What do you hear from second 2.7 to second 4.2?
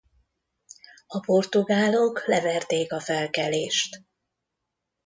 a felkelést.